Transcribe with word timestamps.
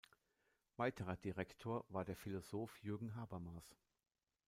Weiterer 0.77 1.15
Direktor 1.15 1.85
war 1.89 2.03
der 2.03 2.15
Philosoph 2.15 2.81
Jürgen 2.83 3.15
Habermas. 3.15 3.77